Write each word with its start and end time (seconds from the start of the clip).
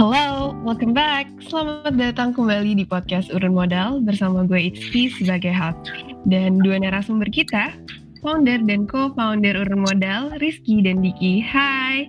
Halo, 0.00 0.56
welcome 0.64 0.96
back. 0.96 1.28
Selamat 1.44 1.92
datang 1.92 2.32
kembali 2.32 2.72
di 2.72 2.88
podcast 2.88 3.28
Urun 3.36 3.52
Modal 3.52 4.00
bersama 4.00 4.48
gue 4.48 4.72
Itzpi 4.72 5.12
sebagai 5.12 5.52
host. 5.52 5.92
Dan 6.24 6.56
dua 6.64 6.80
narasumber 6.80 7.28
kita, 7.28 7.76
founder 8.24 8.64
dan 8.64 8.88
co-founder 8.88 9.60
Urun 9.60 9.84
Modal, 9.84 10.32
Rizky 10.40 10.80
dan 10.80 11.04
Diki. 11.04 11.44
Hai. 11.44 12.08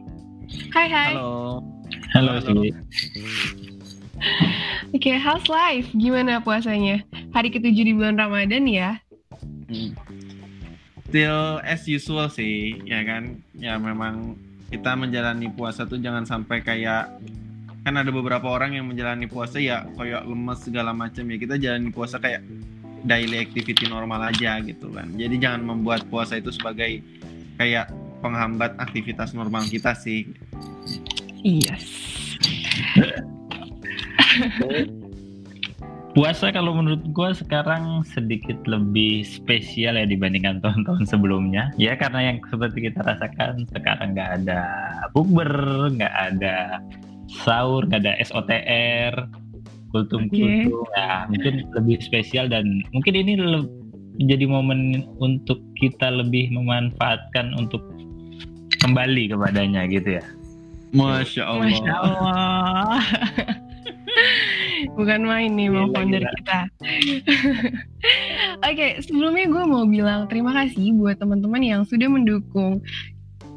Hai, 0.72 0.88
hai. 0.88 1.20
Halo. 1.20 1.68
Halo, 2.16 2.40
Halo. 2.40 2.64
Oke, 2.64 2.80
okay, 4.96 5.20
how's 5.20 5.52
life? 5.52 5.92
Gimana 5.92 6.40
puasanya? 6.40 7.04
Hari 7.36 7.52
ketujuh 7.52 7.92
di 7.92 7.92
bulan 7.92 8.16
Ramadan 8.16 8.72
ya? 8.72 9.04
Hmm. 9.68 9.92
Still 11.12 11.60
as 11.68 11.84
usual 11.92 12.32
sih, 12.32 12.80
ya 12.88 13.04
kan? 13.04 13.44
Ya 13.52 13.76
memang 13.76 14.40
kita 14.72 14.96
menjalani 14.96 15.52
puasa 15.52 15.84
tuh 15.84 16.00
jangan 16.00 16.24
sampai 16.24 16.64
kayak 16.64 17.12
kan 17.82 17.98
ada 17.98 18.14
beberapa 18.14 18.46
orang 18.46 18.78
yang 18.78 18.86
menjalani 18.86 19.26
puasa 19.26 19.58
ya 19.58 19.82
kayak 19.98 20.30
lemes 20.30 20.62
segala 20.62 20.94
macam 20.94 21.26
ya. 21.26 21.38
Kita 21.42 21.58
jalani 21.58 21.90
puasa 21.90 22.22
kayak 22.22 22.46
daily 23.06 23.42
activity 23.42 23.90
normal 23.90 24.30
aja 24.30 24.62
gitu 24.62 24.94
kan. 24.94 25.10
Jadi 25.18 25.42
jangan 25.42 25.66
membuat 25.66 26.06
puasa 26.08 26.38
itu 26.38 26.54
sebagai 26.54 27.02
kayak 27.58 27.90
penghambat 28.22 28.78
aktivitas 28.78 29.34
normal 29.34 29.66
kita 29.66 29.98
sih. 29.98 30.30
Yes. 31.42 31.86
Puasa 36.12 36.52
kalau 36.52 36.76
menurut 36.76 37.08
gue 37.16 37.30
sekarang 37.40 38.04
sedikit 38.04 38.60
lebih 38.68 39.24
spesial 39.24 39.96
ya 39.96 40.04
dibandingkan 40.04 40.60
tahun-tahun 40.64 41.08
sebelumnya. 41.08 41.72
Ya 41.80 41.96
karena 41.96 42.30
yang 42.30 42.38
seperti 42.52 42.92
kita 42.92 43.00
rasakan 43.00 43.64
sekarang 43.72 44.12
nggak 44.12 44.44
ada 44.44 44.62
bukber 45.16 45.48
nggak 45.96 46.12
ada 46.12 46.84
sahur 47.32 47.88
nggak 47.88 48.04
ada 48.04 48.20
SOTR 48.28 49.14
kultum 49.92 50.28
kultum 50.32 50.88
okay. 50.88 51.00
ya 51.00 51.28
mungkin 51.28 51.54
lebih 51.76 51.98
spesial 52.04 52.48
dan 52.48 52.84
mungkin 52.96 53.16
ini 53.16 53.40
menjadi 54.20 54.46
momen 54.48 55.08
untuk 55.18 55.60
kita 55.80 56.12
lebih 56.12 56.52
memanfaatkan 56.52 57.56
untuk 57.56 57.82
kembali 58.82 59.32
kepadanya 59.32 59.88
gitu 59.88 60.20
ya. 60.20 60.24
Masya 60.92 61.44
Allah. 61.48 61.64
Masya 61.72 61.94
Allah. 61.96 63.02
Bukan 64.98 65.22
main 65.24 65.54
nih 65.56 65.70
mau 65.72 65.88
founder 65.94 66.26
kita. 66.42 66.60
Oke, 68.66 68.76
okay, 68.76 68.92
sebelumnya 69.00 69.48
gue 69.48 69.64
mau 69.64 69.86
bilang 69.88 70.28
terima 70.28 70.52
kasih 70.52 70.92
buat 70.98 71.22
teman-teman 71.22 71.62
yang 71.64 71.82
sudah 71.88 72.10
mendukung 72.12 72.82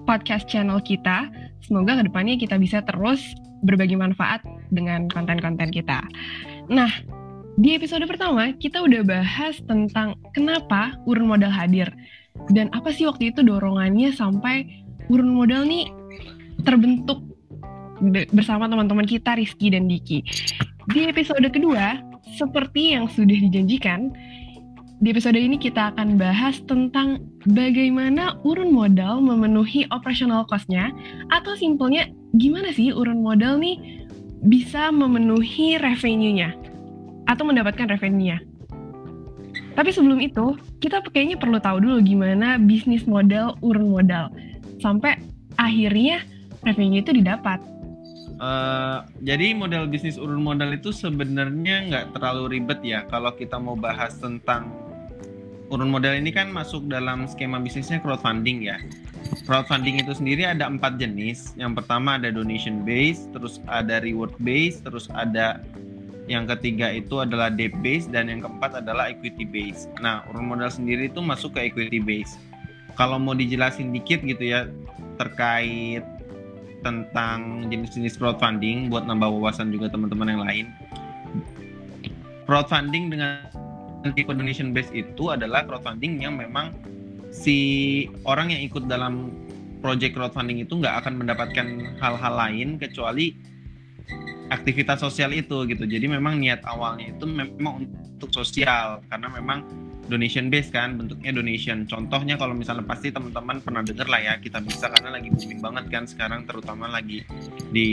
podcast 0.04 0.46
channel 0.46 0.78
kita. 0.84 1.26
Semoga 1.64 1.98
ke 1.98 2.06
depannya 2.06 2.36
kita 2.36 2.60
bisa 2.60 2.84
terus 2.84 3.24
berbagi 3.64 3.96
manfaat 3.96 4.44
dengan 4.70 5.08
konten-konten 5.10 5.72
kita. 5.72 6.04
Nah, 6.68 6.88
di 7.56 7.74
episode 7.74 8.04
pertama 8.04 8.52
kita 8.56 8.82
udah 8.82 9.02
bahas 9.06 9.58
tentang 9.64 10.18
kenapa 10.36 10.98
urun 11.08 11.30
modal 11.30 11.50
hadir 11.50 11.88
dan 12.50 12.66
apa 12.74 12.90
sih 12.90 13.06
waktu 13.06 13.30
itu 13.30 13.46
dorongannya 13.46 14.10
sampai 14.10 14.66
urun 15.08 15.30
modal 15.30 15.62
nih 15.64 15.86
terbentuk 16.66 17.22
bersama 18.34 18.66
teman-teman 18.66 19.06
kita 19.06 19.38
Rizky 19.38 19.70
dan 19.70 19.86
Diki. 19.86 20.26
Di 20.90 21.08
episode 21.08 21.46
kedua, 21.48 22.02
seperti 22.34 22.98
yang 22.98 23.06
sudah 23.06 23.38
dijanjikan, 23.38 24.10
di 24.98 25.14
episode 25.14 25.38
ini 25.38 25.56
kita 25.60 25.94
akan 25.94 26.18
bahas 26.18 26.58
tentang 26.66 27.22
bagaimana 27.46 28.34
urun 28.42 28.74
modal 28.74 29.22
memenuhi 29.22 29.86
operational 29.94 30.42
cost-nya 30.50 30.90
atau 31.30 31.54
simpelnya 31.54 32.10
gimana 32.34 32.74
sih 32.74 32.90
urun 32.90 33.22
modal 33.22 33.58
nih 33.62 34.06
bisa 34.44 34.92
memenuhi 34.92 35.80
revenue-nya 35.80 36.52
atau 37.24 37.48
mendapatkan 37.48 37.88
revenue-nya. 37.88 38.42
Tapi 39.74 39.90
sebelum 39.90 40.22
itu, 40.22 40.54
kita 40.78 41.02
kayaknya 41.10 41.38
perlu 41.40 41.58
tahu 41.58 41.82
dulu 41.82 41.98
gimana 42.04 42.60
bisnis 42.60 43.08
modal 43.08 43.58
urun 43.64 43.90
modal 43.90 44.30
sampai 44.78 45.18
akhirnya 45.58 46.22
revenue 46.62 47.02
itu 47.02 47.10
didapat. 47.14 47.58
Uh, 48.34 49.06
jadi 49.22 49.54
model 49.54 49.86
bisnis 49.86 50.18
urun 50.18 50.42
modal 50.42 50.74
itu 50.74 50.90
sebenarnya 50.90 51.86
nggak 51.86 52.18
terlalu 52.18 52.58
ribet 52.58 52.82
ya 52.82 53.06
kalau 53.06 53.30
kita 53.30 53.56
mau 53.62 53.78
bahas 53.78 54.18
tentang 54.18 54.83
urun 55.72 55.88
modal 55.88 56.16
ini 56.16 56.34
kan 56.34 56.52
masuk 56.52 56.88
dalam 56.88 57.24
skema 57.28 57.60
bisnisnya 57.60 58.02
crowdfunding 58.02 58.68
ya 58.68 58.76
crowdfunding 59.44 60.00
itu 60.00 60.12
sendiri 60.14 60.46
ada 60.46 60.68
empat 60.68 60.96
jenis. 61.00 61.52
Yang 61.58 61.82
pertama 61.82 62.16
ada 62.20 62.30
donation 62.30 62.86
base, 62.86 63.26
terus 63.34 63.58
ada 63.66 64.00
reward 64.04 64.32
base, 64.40 64.80
terus 64.84 65.10
ada 65.12 65.60
yang 66.24 66.48
ketiga 66.48 66.88
itu 66.88 67.20
adalah 67.20 67.52
debt 67.52 67.76
base 67.84 68.08
dan 68.08 68.32
yang 68.32 68.40
keempat 68.40 68.80
adalah 68.80 69.12
equity 69.12 69.44
base. 69.44 69.90
Nah, 70.00 70.24
urun 70.32 70.48
modal 70.48 70.72
sendiri 70.72 71.12
itu 71.12 71.20
masuk 71.20 71.56
ke 71.56 71.68
equity 71.68 72.00
base. 72.00 72.38
Kalau 72.96 73.20
mau 73.20 73.36
dijelasin 73.36 73.92
dikit 73.92 74.24
gitu 74.24 74.54
ya 74.54 74.70
terkait 75.18 76.06
tentang 76.84 77.68
jenis-jenis 77.72 78.20
crowdfunding 78.20 78.92
buat 78.92 79.08
nambah 79.08 79.28
wawasan 79.40 79.72
juga 79.72 79.92
teman-teman 79.92 80.28
yang 80.30 80.42
lain. 80.44 80.66
Crowdfunding 82.44 83.08
dengan 83.08 83.40
tipe 84.12 84.28
donation 84.28 84.76
base 84.76 84.92
itu 84.92 85.32
adalah 85.32 85.64
crowdfunding 85.64 86.20
yang 86.20 86.36
memang 86.36 86.76
si 87.32 87.56
orang 88.28 88.52
yang 88.52 88.60
ikut 88.60 88.84
dalam 88.84 89.32
project 89.80 90.16
crowdfunding 90.16 90.60
itu 90.60 90.76
nggak 90.76 91.04
akan 91.04 91.24
mendapatkan 91.24 91.66
hal-hal 92.00 92.34
lain 92.36 92.76
kecuali 92.76 93.32
aktivitas 94.52 95.00
sosial 95.00 95.32
itu 95.32 95.64
gitu. 95.64 95.84
Jadi 95.88 96.04
memang 96.04 96.36
niat 96.36 96.60
awalnya 96.68 97.12
itu 97.12 97.24
memang 97.24 97.88
untuk 97.88 98.28
sosial 98.32 99.00
karena 99.08 99.28
memang 99.32 99.64
donation 100.08 100.52
base 100.52 100.68
kan 100.68 101.00
bentuknya 101.00 101.32
donation. 101.32 101.88
Contohnya 101.88 102.36
kalau 102.36 102.52
misalnya 102.52 102.84
pasti 102.84 103.08
teman-teman 103.08 103.60
pernah 103.64 103.80
dengar 103.80 104.08
lah 104.08 104.20
ya 104.20 104.34
kita 104.36 104.60
bisa 104.60 104.92
karena 104.92 105.16
lagi 105.16 105.32
booming 105.32 105.60
banget 105.64 105.84
kan 105.88 106.04
sekarang 106.04 106.44
terutama 106.44 106.88
lagi 106.92 107.24
di 107.72 107.88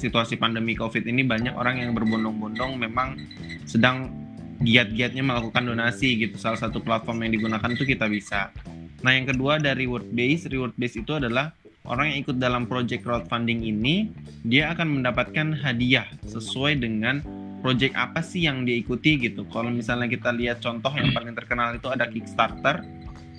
situasi 0.00 0.40
pandemi 0.40 0.72
Covid 0.72 1.04
ini 1.04 1.24
banyak 1.24 1.52
orang 1.52 1.80
yang 1.84 1.92
berbondong-bondong 1.92 2.80
memang 2.80 3.20
sedang 3.68 4.21
giat-giatnya 4.62 5.22
melakukan 5.26 5.66
donasi 5.66 6.22
gitu. 6.22 6.38
Salah 6.38 6.58
satu 6.58 6.78
platform 6.78 7.26
yang 7.26 7.32
digunakan 7.38 7.68
itu 7.70 7.84
kita 7.84 8.06
bisa. 8.06 8.54
Nah, 9.02 9.12
yang 9.12 9.26
kedua 9.26 9.58
dari 9.58 9.84
reward 9.84 10.06
base, 10.14 10.46
reward 10.46 10.74
base 10.78 11.02
itu 11.02 11.12
adalah 11.18 11.50
orang 11.82 12.14
yang 12.14 12.18
ikut 12.22 12.38
dalam 12.38 12.70
project 12.70 13.02
crowdfunding 13.02 13.66
ini, 13.66 14.14
dia 14.46 14.70
akan 14.70 15.02
mendapatkan 15.02 15.58
hadiah 15.58 16.06
sesuai 16.22 16.78
dengan 16.78 17.18
project 17.62 17.94
apa 17.94 18.22
sih 18.22 18.46
yang 18.46 18.62
dia 18.62 18.78
ikuti 18.78 19.18
gitu. 19.18 19.46
Kalau 19.50 19.70
misalnya 19.70 20.06
kita 20.10 20.34
lihat 20.34 20.62
contoh 20.62 20.90
yang 20.94 21.10
paling 21.14 21.34
terkenal 21.34 21.74
itu 21.74 21.90
ada 21.90 22.06
Kickstarter. 22.10 22.82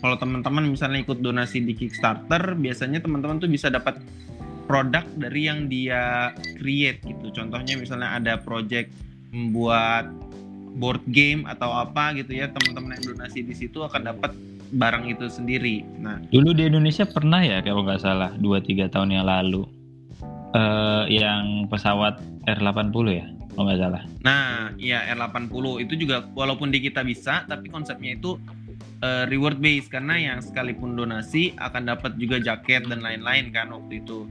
Kalau 0.03 0.19
teman-teman 0.19 0.67
misalnya 0.67 0.99
ikut 0.99 1.23
donasi 1.23 1.63
di 1.63 1.71
Kickstarter, 1.71 2.59
biasanya 2.59 2.99
teman-teman 2.99 3.39
tuh 3.39 3.47
bisa 3.47 3.71
dapat 3.71 4.03
produk 4.67 5.03
dari 5.15 5.47
yang 5.47 5.71
dia 5.71 6.31
create 6.59 6.99
gitu. 7.07 7.31
Contohnya 7.31 7.79
misalnya 7.79 8.19
ada 8.19 8.35
project 8.39 8.91
membuat 9.31 10.11
board 10.77 11.03
game 11.09 11.45
atau 11.45 11.69
apa 11.69 12.17
gitu 12.17 12.33
ya 12.33 12.49
teman-teman 12.49 12.97
yang 12.97 13.13
donasi 13.13 13.45
di 13.45 13.53
situ 13.53 13.85
akan 13.85 14.09
dapat 14.13 14.31
barang 14.73 15.05
itu 15.05 15.29
sendiri. 15.29 15.85
Nah, 16.01 16.17
dulu 16.33 16.51
di 16.57 16.65
Indonesia 16.65 17.05
pernah 17.05 17.45
ya 17.45 17.61
kalau 17.61 17.85
nggak 17.85 18.01
salah 18.01 18.33
2-3 18.41 18.89
tahun 18.89 19.09
yang 19.13 19.25
lalu 19.29 19.69
uh, 20.57 21.05
yang 21.05 21.69
pesawat 21.69 22.17
R80 22.49 23.05
ya 23.13 23.25
kalau 23.53 23.63
nggak 23.69 23.79
salah. 23.79 24.01
Nah, 24.25 24.73
iya 24.81 25.05
R80 25.13 25.85
itu 25.85 25.93
juga 25.93 26.25
walaupun 26.33 26.73
di 26.73 26.81
kita 26.81 27.05
bisa 27.05 27.45
tapi 27.45 27.69
konsepnya 27.69 28.17
itu 28.17 28.41
uh, 29.05 29.29
reward 29.29 29.61
base 29.61 29.85
karena 29.85 30.17
yang 30.17 30.39
sekalipun 30.41 30.97
donasi 30.97 31.53
akan 31.61 31.93
dapat 31.93 32.17
juga 32.17 32.41
jaket 32.41 32.89
dan 32.89 33.05
lain-lain 33.05 33.53
kan 33.53 33.69
waktu 33.69 34.01
itu. 34.01 34.25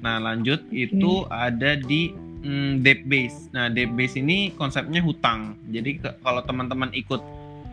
Nah, 0.00 0.20
lanjut 0.20 0.64
itu 0.72 1.24
ada 1.32 1.76
di 1.76 2.12
hmm, 2.44 2.84
debt 2.84 3.08
base. 3.08 3.48
Nah, 3.56 3.72
debt 3.72 3.90
base 3.96 4.20
ini 4.20 4.52
konsepnya 4.54 5.00
hutang. 5.00 5.56
Jadi 5.72 5.98
ke, 5.98 6.12
kalau 6.20 6.44
teman-teman 6.44 6.92
ikut 6.92 7.24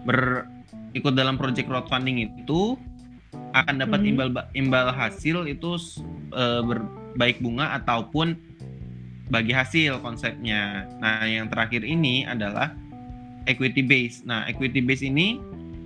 ber 0.07 0.47
ikut 0.95 1.13
dalam 1.13 1.35
project 1.35 1.67
crowdfunding 1.67 2.31
itu 2.31 2.79
akan 3.51 3.83
dapat 3.83 3.99
hmm. 4.01 4.09
imbal 4.15 4.29
imbal 4.55 4.87
hasil 4.91 5.47
itu 5.47 5.75
e, 6.31 6.43
baik 7.15 7.43
bunga 7.43 7.75
ataupun 7.79 8.35
bagi 9.31 9.55
hasil 9.55 9.99
konsepnya. 10.03 10.87
Nah, 10.99 11.23
yang 11.23 11.47
terakhir 11.47 11.83
ini 11.83 12.27
adalah 12.27 12.75
equity 13.47 13.83
base. 13.83 14.23
Nah, 14.27 14.43
equity 14.47 14.83
base 14.83 15.03
ini 15.07 15.39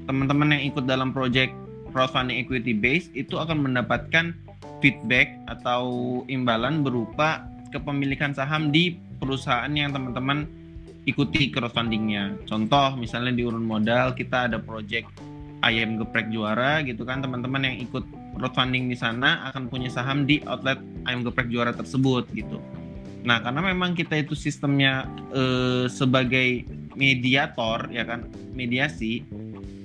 teman-teman 0.09 0.53
yang 0.53 0.73
ikut 0.73 0.85
dalam 0.85 1.13
project 1.13 1.53
crowdfunding 1.93 2.41
equity 2.41 2.73
base 2.73 3.09
itu 3.13 3.37
akan 3.37 3.65
mendapatkan 3.69 4.33
feedback 4.81 5.37
atau 5.49 6.21
imbalan 6.29 6.81
berupa 6.81 7.45
kepemilikan 7.73 8.33
saham 8.35 8.69
di 8.69 8.97
perusahaan 9.21 9.71
yang 9.71 9.93
teman-teman 9.93 10.45
ikuti 11.05 11.53
crowdfundingnya. 11.53 12.45
Contoh 12.49 12.97
misalnya 12.97 13.31
di 13.33 13.45
urun 13.45 13.65
modal 13.65 14.17
kita 14.17 14.49
ada 14.49 14.57
project 14.57 15.09
ayam 15.65 15.97
geprek 15.97 16.29
juara 16.29 16.81
gitu 16.85 17.01
kan 17.07 17.25
teman-teman 17.25 17.65
yang 17.65 17.77
ikut 17.81 18.05
crowdfunding 18.37 18.91
di 18.91 18.97
sana 18.97 19.47
akan 19.49 19.71
punya 19.71 19.89
saham 19.89 20.27
di 20.27 20.41
outlet 20.45 20.77
ayam 21.09 21.25
geprek 21.25 21.49
juara 21.49 21.71
tersebut 21.71 22.27
gitu. 22.35 22.61
Nah, 23.25 23.41
karena 23.41 23.73
memang 23.73 23.97
kita 23.97 24.21
itu 24.21 24.37
sistemnya 24.37 25.09
eh, 25.33 25.89
sebagai 25.89 26.61
mediator, 26.93 27.89
ya 27.89 28.05
kan, 28.05 28.29
mediasi. 28.53 29.25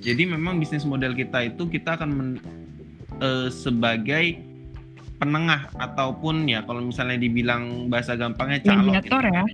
Jadi 0.01 0.29
memang 0.29 0.61
bisnis 0.61 0.85
model 0.85 1.17
kita 1.17 1.49
itu 1.49 1.65
kita 1.65 1.97
akan 1.97 2.09
men, 2.13 2.29
eh, 3.17 3.49
sebagai 3.49 4.37
penengah 5.21 5.69
ataupun 5.77 6.49
ya 6.49 6.65
kalau 6.65 6.81
misalnya 6.81 7.21
dibilang 7.21 7.93
bahasa 7.93 8.17
gampangnya 8.17 8.65
calo 8.65 8.89
Mediator 8.89 9.21
gitu. 9.21 9.37
ya. 9.37 9.45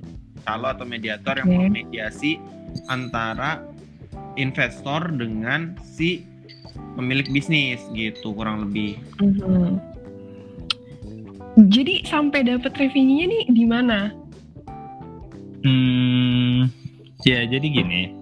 calo 0.47 0.65
atau 0.71 0.85
mediator 0.87 1.35
yang 1.43 1.49
Oke. 1.51 1.59
memediasi 1.67 2.31
antara 2.87 3.67
investor 4.39 5.11
dengan 5.11 5.75
si 5.83 6.23
pemilik 6.95 7.27
bisnis 7.27 7.83
gitu 7.91 8.31
kurang 8.31 8.63
lebih. 8.63 8.95
Mhm. 9.19 9.75
Jadi 11.67 12.05
sampai 12.05 12.45
dapat 12.47 12.71
revenue-nya 12.77 13.25
nih 13.27 13.43
di 13.49 13.65
mana? 13.65 14.13
Hmm, 15.65 16.69
ya 17.25 17.43
jadi 17.49 17.65
gini. 17.65 18.13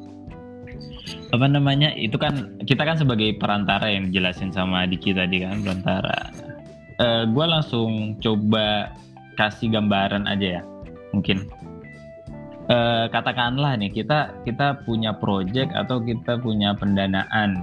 Apa 1.35 1.51
namanya? 1.51 1.91
Itu 1.99 2.15
kan 2.15 2.63
kita 2.63 2.87
kan 2.87 2.95
sebagai 2.95 3.35
perantara 3.35 3.91
yang 3.91 4.07
dijelasin 4.09 4.55
sama 4.55 4.87
Diki 4.87 5.11
tadi 5.11 5.43
kan 5.43 5.59
perantara. 5.61 6.31
Eh 6.95 7.23
gue 7.27 7.45
langsung 7.45 8.15
coba 8.23 8.95
kasih 9.35 9.75
gambaran 9.75 10.27
aja 10.31 10.59
ya, 10.59 10.61
mungkin. 11.11 11.47
Eh 12.71 13.05
katakanlah 13.11 13.77
nih 13.77 13.91
kita 13.91 14.31
kita 14.47 14.81
punya 14.87 15.13
project 15.15 15.75
atau 15.75 15.99
kita 15.99 16.39
punya 16.39 16.71
pendanaan. 16.75 17.61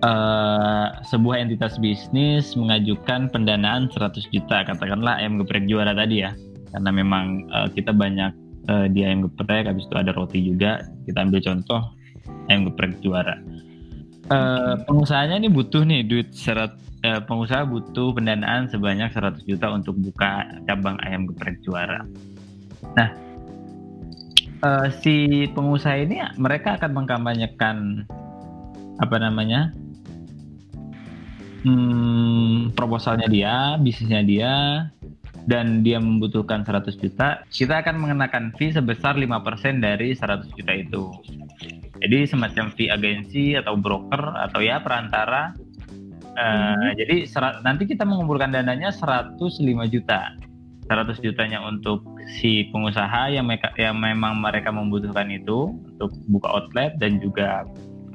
Eh 0.00 0.86
sebuah 1.04 1.44
entitas 1.44 1.76
bisnis 1.76 2.56
mengajukan 2.56 3.28
pendanaan 3.28 3.92
100 3.92 4.32
juta, 4.32 4.64
katakanlah 4.64 5.20
ayam 5.20 5.36
geprek 5.42 5.68
juara 5.68 5.92
tadi 5.92 6.24
ya, 6.24 6.32
karena 6.72 6.90
memang 6.92 7.48
eh, 7.48 7.68
kita 7.72 7.92
banyak 7.92 8.32
eh, 8.68 8.86
di 8.92 9.00
ayam 9.04 9.28
geprek 9.28 9.68
habis 9.68 9.88
itu 9.88 9.96
ada 9.96 10.12
roti 10.12 10.40
juga 10.44 10.84
kita 11.08 11.24
ambil 11.24 11.40
contoh 11.40 11.80
ayam 12.52 12.68
geprek 12.68 12.92
juara 13.00 13.36
Eh, 14.28 14.74
pengusahanya 14.84 15.40
ini 15.40 15.48
butuh 15.48 15.88
nih 15.88 16.04
duit 16.04 16.28
serat 16.36 16.76
eh, 17.00 17.16
pengusaha 17.24 17.64
butuh 17.64 18.12
pendanaan 18.12 18.68
sebanyak 18.68 19.08
100 19.08 19.40
juta 19.48 19.72
untuk 19.72 19.96
buka 19.96 20.44
cabang 20.68 21.00
ayam 21.00 21.24
geprek 21.32 21.56
juara 21.64 22.04
nah 22.92 23.08
eh, 24.60 24.86
si 25.00 25.48
pengusaha 25.48 26.04
ini 26.04 26.20
mereka 26.36 26.76
akan 26.76 26.90
mengkampanyekan 26.92 28.04
apa 29.00 29.16
namanya 29.16 29.72
hmm, 31.64 32.76
proposalnya 32.76 33.32
dia 33.32 33.80
bisnisnya 33.80 34.20
dia 34.28 34.54
dan 35.48 35.80
dia 35.80 35.96
membutuhkan 35.96 36.60
100 36.60 37.00
juta, 37.00 37.40
kita 37.48 37.80
akan 37.80 38.04
mengenakan 38.04 38.52
fee 38.60 38.68
sebesar 38.68 39.16
5% 39.16 39.80
dari 39.80 40.12
100 40.12 40.44
juta 40.52 40.72
itu. 40.76 41.08
Jadi 41.98 42.30
semacam 42.30 42.70
fee 42.74 42.90
agensi 42.90 43.58
atau 43.58 43.74
broker 43.74 44.38
atau 44.48 44.62
ya 44.62 44.78
perantara. 44.78 45.54
Eh, 46.38 46.90
Jadi 46.94 47.26
serat- 47.26 47.66
nanti 47.66 47.90
kita 47.90 48.06
mengumpulkan 48.06 48.54
dananya 48.54 48.94
105 48.94 49.82
juta. 49.90 50.34
100 50.88 51.20
jutanya 51.20 51.60
untuk 51.68 52.00
si 52.40 52.64
pengusaha 52.72 53.28
yang 53.28 53.44
mereka 53.44 53.76
yang 53.76 54.00
memang 54.00 54.40
mereka 54.40 54.72
membutuhkan 54.72 55.28
itu 55.28 55.76
untuk 55.76 56.08
buka 56.32 56.48
outlet 56.48 56.96
dan 56.96 57.20
juga 57.20 57.68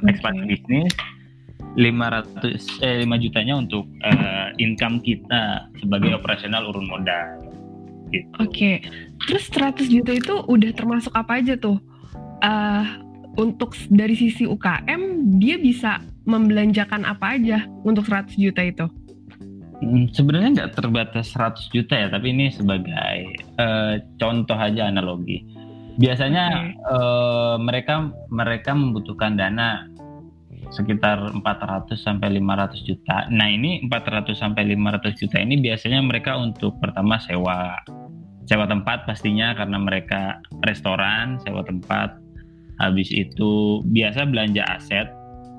ekspansi 0.10 0.44
bisnis. 0.50 0.90
500 1.78 2.82
eh 2.82 3.02
5 3.06 3.18
jutanya 3.18 3.58
untuk 3.58 3.86
eh, 4.02 4.48
income 4.58 5.02
kita 5.06 5.70
sebagai 5.78 6.18
operasional 6.18 6.66
urun 6.70 6.90
modal. 6.90 7.46
Gitu. 8.10 8.30
Oke, 8.42 8.72
terus 9.26 9.50
100 9.50 9.90
juta 9.90 10.14
itu 10.14 10.34
udah 10.46 10.72
termasuk 10.74 11.14
apa 11.18 11.42
aja 11.42 11.58
tuh? 11.58 11.78
Eh 12.42 12.86
untuk 13.38 13.74
dari 13.90 14.14
sisi 14.14 14.46
UKM 14.46 15.34
dia 15.42 15.58
bisa 15.58 16.02
membelanjakan 16.24 17.04
apa 17.04 17.36
aja 17.36 17.66
untuk 17.84 18.08
100 18.08 18.38
juta 18.38 18.62
itu? 18.64 18.86
Hmm, 19.84 20.08
Sebenarnya 20.16 20.50
nggak 20.64 20.74
terbatas 20.80 21.36
100 21.36 21.68
juta 21.74 21.94
ya, 21.98 22.08
tapi 22.08 22.32
ini 22.32 22.48
sebagai 22.54 23.18
eh, 23.60 23.94
contoh 24.16 24.56
aja 24.56 24.88
analogi. 24.88 25.44
Biasanya 26.00 26.46
eh, 26.74 27.56
mereka 27.60 28.10
mereka 28.32 28.72
membutuhkan 28.74 29.36
dana 29.36 29.90
sekitar 30.74 31.30
400 31.36 31.94
sampai 32.00 32.40
500 32.42 32.82
juta. 32.88 33.30
Nah, 33.30 33.46
ini 33.46 33.86
400 33.86 34.34
sampai 34.34 34.74
500 34.74 35.20
juta 35.22 35.38
ini 35.38 35.62
biasanya 35.62 36.02
mereka 36.02 36.34
untuk 36.40 36.82
pertama 36.82 37.22
sewa 37.22 37.78
sewa 38.44 38.66
tempat 38.68 39.08
pastinya 39.08 39.56
karena 39.56 39.78
mereka 39.80 40.40
restoran, 40.66 41.38
sewa 41.44 41.62
tempat. 41.64 42.23
Habis 42.84 43.08
itu 43.16 43.80
biasa 43.88 44.28
belanja 44.28 44.68
aset 44.68 45.08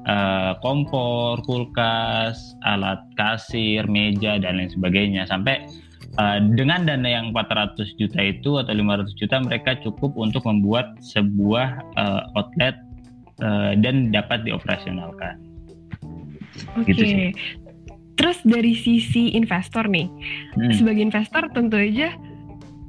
eh, 0.04 0.52
kompor, 0.60 1.40
kulkas, 1.48 2.36
alat 2.68 3.00
kasir, 3.16 3.88
meja 3.88 4.36
dan 4.36 4.60
lain 4.60 4.68
sebagainya 4.68 5.24
sampai 5.24 5.64
eh, 6.20 6.38
dengan 6.52 6.84
dana 6.84 7.08
yang 7.08 7.32
400 7.32 7.96
juta 7.96 8.20
itu 8.20 8.60
atau 8.60 8.72
500 8.76 9.16
juta 9.16 9.40
mereka 9.40 9.80
cukup 9.80 10.12
untuk 10.20 10.44
membuat 10.44 11.00
sebuah 11.00 11.80
eh, 11.96 12.22
outlet 12.36 12.76
dan 13.82 14.14
dapat 14.14 14.46
dioperasionalkan. 14.46 15.42
Oke. 16.78 16.94
Gitu 16.94 17.02
sih. 17.02 17.30
Terus 18.14 18.38
dari 18.46 18.78
sisi 18.78 19.34
investor 19.34 19.90
nih, 19.90 20.06
Hmm. 20.54 20.70
sebagai 20.70 21.02
investor 21.02 21.50
tentu 21.50 21.82
aja 21.82 22.14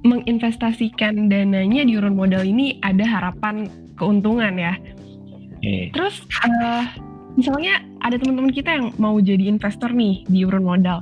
menginvestasikan 0.06 1.34
dananya 1.34 1.82
di 1.82 1.98
urun 1.98 2.14
modal 2.14 2.46
ini 2.46 2.78
ada 2.86 3.02
harapan 3.02 3.66
keuntungan 3.96 4.54
ya. 4.56 4.76
Oke. 5.60 5.90
Terus 5.92 6.22
eh, 6.46 6.86
misalnya 7.36 7.84
ada 8.04 8.16
teman-teman 8.20 8.54
kita 8.54 8.70
yang 8.76 8.86
mau 9.02 9.18
jadi 9.20 9.50
investor 9.50 9.92
nih 9.92 10.24
di 10.28 10.46
urun 10.46 10.64
modal. 10.64 11.02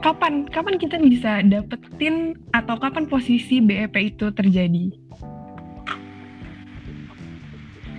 Kapan 0.00 0.44
kapan 0.52 0.76
kita 0.76 1.00
bisa 1.00 1.40
dapetin 1.40 2.36
atau 2.52 2.76
kapan 2.76 3.08
posisi 3.08 3.64
BEP 3.64 3.96
itu 3.96 4.28
terjadi? 4.32 4.92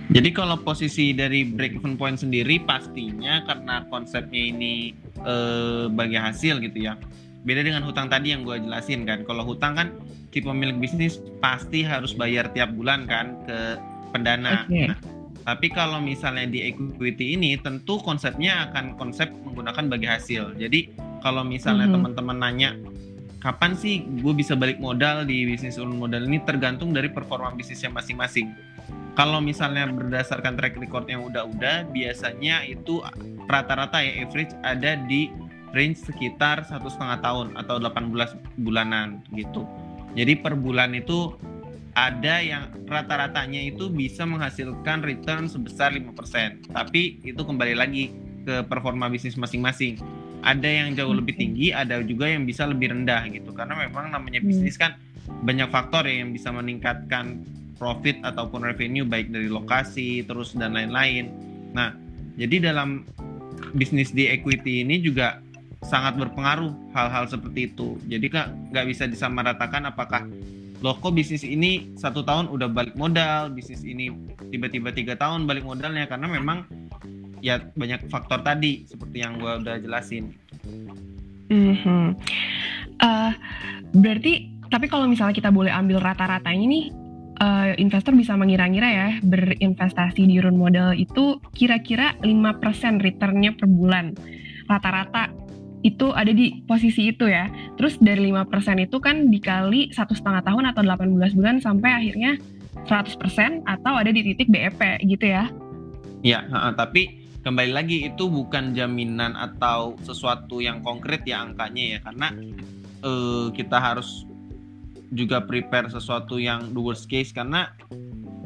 Jadi 0.08 0.32
kalau 0.32 0.56
posisi 0.56 1.12
dari 1.12 1.44
break 1.44 1.84
even 1.84 2.00
point 2.00 2.16
sendiri 2.16 2.64
pastinya 2.64 3.44
karena 3.44 3.84
konsepnya 3.92 4.40
ini 4.40 4.96
eh, 5.20 5.84
bagi 5.92 6.16
hasil 6.16 6.64
gitu 6.64 6.88
ya. 6.88 6.96
Beda 7.48 7.64
dengan 7.64 7.80
hutang 7.88 8.12
tadi 8.12 8.36
yang 8.36 8.44
gue 8.44 8.60
jelasin 8.60 9.08
kan. 9.08 9.24
Kalau 9.24 9.48
hutang 9.48 9.72
kan 9.72 9.88
si 10.28 10.44
pemilik 10.44 10.76
bisnis 10.76 11.16
pasti 11.40 11.80
harus 11.80 12.12
bayar 12.12 12.52
tiap 12.52 12.76
bulan 12.76 13.08
kan 13.08 13.40
ke 13.48 13.80
pendana. 14.12 14.68
Oke. 14.68 14.92
Nah, 14.92 14.98
tapi 15.48 15.72
kalau 15.72 16.04
misalnya 16.04 16.44
di 16.44 16.68
equity 16.68 17.32
ini 17.32 17.56
tentu 17.56 17.96
konsepnya 18.04 18.68
akan 18.68 19.00
konsep 19.00 19.32
menggunakan 19.48 19.88
bagi 19.88 20.04
hasil. 20.04 20.60
Jadi 20.60 20.92
kalau 21.24 21.40
misalnya 21.40 21.88
Mhm. 21.88 21.94
teman-teman 21.96 22.36
nanya 22.36 22.70
kapan 23.40 23.72
sih 23.72 24.04
gue 24.04 24.34
bisa 24.36 24.52
balik 24.52 24.76
modal 24.76 25.24
di 25.24 25.48
bisnis 25.48 25.80
urun 25.80 25.96
modal 25.96 26.28
ini 26.28 26.42
tergantung 26.44 26.92
dari 26.92 27.08
performa 27.08 27.54
bisnisnya 27.56 27.88
masing-masing. 27.88 28.52
Kalau 29.16 29.42
misalnya 29.42 29.90
berdasarkan 29.90 30.54
track 30.54 30.78
record 30.78 31.10
yang 31.10 31.26
udah-udah, 31.26 31.90
biasanya 31.90 32.62
itu 32.62 33.02
rata-rata 33.50 33.98
ya 33.98 34.22
average 34.22 34.54
ada 34.62 34.94
di 35.10 35.26
range 35.72 36.00
sekitar 36.04 36.64
satu 36.64 36.88
setengah 36.88 37.18
tahun 37.20 37.46
atau 37.58 37.76
18 37.80 38.36
bulanan 38.60 39.20
gitu. 39.36 39.64
Jadi 40.16 40.40
per 40.40 40.56
bulan 40.56 40.96
itu 40.96 41.36
ada 41.98 42.38
yang 42.38 42.70
rata-ratanya 42.86 43.58
itu 43.74 43.90
bisa 43.90 44.22
menghasilkan 44.22 45.02
return 45.02 45.50
sebesar 45.50 45.90
5%. 45.90 46.70
Tapi 46.70 47.18
itu 47.26 47.42
kembali 47.42 47.74
lagi 47.74 48.14
ke 48.46 48.62
performa 48.70 49.10
bisnis 49.10 49.34
masing-masing. 49.34 49.98
Ada 50.46 50.68
yang 50.70 50.94
jauh 50.94 51.10
lebih 51.10 51.34
tinggi, 51.34 51.74
ada 51.74 51.98
juga 52.06 52.30
yang 52.30 52.46
bisa 52.46 52.64
lebih 52.70 52.94
rendah 52.94 53.26
gitu. 53.34 53.50
Karena 53.50 53.74
memang 53.74 54.14
namanya 54.14 54.38
Hmm. 54.38 54.48
bisnis 54.48 54.78
kan 54.78 54.94
banyak 55.42 55.68
faktor 55.74 56.06
ya 56.06 56.22
yang 56.22 56.30
bisa 56.30 56.54
meningkatkan 56.54 57.42
profit 57.76 58.18
ataupun 58.22 58.62
revenue 58.62 59.06
baik 59.06 59.34
dari 59.34 59.50
lokasi 59.50 60.22
terus 60.22 60.54
dan 60.54 60.78
lain-lain. 60.78 61.30
Nah, 61.74 61.94
jadi 62.38 62.70
dalam 62.70 63.02
bisnis 63.74 64.14
di 64.14 64.30
equity 64.30 64.86
ini 64.86 65.02
juga 65.02 65.42
sangat 65.82 66.18
berpengaruh 66.18 66.74
hal-hal 66.90 67.24
seperti 67.30 67.70
itu. 67.70 67.98
Jadi 68.10 68.26
kak 68.30 68.74
nggak 68.74 68.86
bisa 68.90 69.04
disamaratakan 69.06 69.86
apakah 69.86 70.26
loh 70.78 70.94
kok 70.98 71.14
bisnis 71.14 71.42
ini 71.42 71.90
satu 71.98 72.22
tahun 72.22 72.50
udah 72.50 72.70
balik 72.70 72.94
modal, 72.94 73.50
bisnis 73.50 73.82
ini 73.82 74.10
tiba-tiba 74.50 74.94
tiga 74.94 75.14
tahun 75.18 75.46
balik 75.46 75.66
modalnya 75.66 76.06
karena 76.06 76.26
memang 76.30 76.66
ya 77.42 77.62
banyak 77.74 78.06
faktor 78.10 78.42
tadi 78.42 78.86
seperti 78.86 79.22
yang 79.22 79.38
gua 79.38 79.58
udah 79.58 79.78
jelasin. 79.82 80.34
Mhm. 81.50 82.14
Eh, 82.98 83.32
berarti 83.94 84.32
tapi 84.68 84.86
kalau 84.86 85.08
misalnya 85.08 85.34
kita 85.34 85.50
boleh 85.50 85.72
ambil 85.72 86.02
rata-rata 86.02 86.50
ini 86.50 86.90
eh, 87.38 87.78
investor 87.78 88.14
bisa 88.14 88.34
mengira-ngira 88.34 88.88
ya 88.90 89.08
berinvestasi 89.22 90.26
di 90.26 90.38
urun 90.42 90.58
modal 90.58 90.94
itu 90.94 91.38
kira-kira 91.54 92.18
5% 92.22 92.98
returnnya 92.98 93.54
per 93.54 93.66
bulan 93.70 94.14
rata-rata 94.68 95.47
itu 95.86 96.10
ada 96.10 96.34
di 96.34 96.64
posisi 96.66 97.14
itu 97.14 97.30
ya 97.30 97.46
Terus 97.78 97.98
dari 98.02 98.30
5% 98.30 98.50
itu 98.82 98.98
kan 98.98 99.30
dikali 99.30 99.94
satu 99.94 100.14
setengah 100.14 100.42
tahun 100.42 100.64
atau 100.74 100.82
18 100.82 101.38
bulan 101.38 101.56
sampai 101.62 101.90
akhirnya 101.94 102.34
100% 102.90 103.66
atau 103.66 103.92
ada 103.94 104.10
di 104.10 104.22
titik 104.32 104.48
BEP 104.50 105.02
gitu 105.06 105.26
ya. 105.28 105.50
Ya, 106.22 106.42
tapi 106.74 107.22
kembali 107.46 107.70
lagi 107.70 108.10
itu 108.10 108.26
bukan 108.26 108.74
jaminan 108.74 109.38
atau 109.38 109.94
sesuatu 110.02 110.58
yang 110.58 110.82
konkret 110.82 111.22
ya 111.22 111.46
angkanya 111.46 111.96
ya 111.96 111.98
karena 112.02 112.28
uh, 113.06 113.46
kita 113.54 113.78
harus 113.78 114.26
juga 115.14 115.40
prepare 115.40 115.88
sesuatu 115.88 116.36
yang 116.36 116.74
the 116.74 116.82
worst 116.82 117.08
case 117.08 117.32
karena 117.32 117.72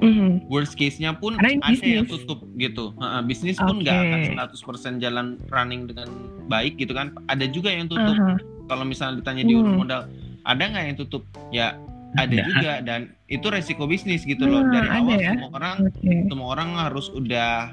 mm-hmm. 0.02 0.50
worst 0.50 0.74
case-nya 0.74 1.14
pun 1.14 1.38
ada 1.38 1.54
yang 1.78 2.04
tutup 2.10 2.42
gitu. 2.58 2.92
Uh, 2.98 3.22
bisnis 3.22 3.56
pun 3.56 3.80
nggak 3.80 3.94
okay. 3.94 4.34
akan 4.34 4.50
100% 4.98 5.02
jalan 5.02 5.26
running 5.48 5.86
dengan 5.86 6.10
baik 6.50 6.76
gitu 6.76 6.92
kan. 6.92 7.14
Ada 7.30 7.46
juga 7.48 7.70
yang 7.70 7.86
tutup. 7.86 8.18
Uh-huh. 8.18 8.36
Kalau 8.66 8.82
misalnya 8.82 9.22
ditanya 9.22 9.44
di 9.46 9.54
urun 9.54 9.74
mm. 9.76 9.80
modal, 9.84 10.02
ada 10.48 10.62
nggak 10.62 10.84
yang 10.90 10.96
tutup? 10.98 11.22
Ya 11.54 11.78
ada 12.20 12.34
ya. 12.34 12.44
juga 12.44 12.72
dan 12.84 13.00
itu 13.32 13.46
resiko 13.48 13.88
bisnis 13.88 14.26
gitu 14.28 14.44
loh. 14.44 14.66
Dari 14.68 14.88
awal 14.90 15.16
ya? 15.16 15.32
semua 15.32 15.50
orang 15.56 15.76
okay. 15.88 16.18
semua 16.28 16.48
orang 16.52 16.68
harus 16.76 17.06
udah 17.08 17.72